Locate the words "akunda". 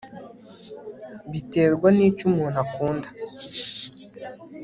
2.65-3.07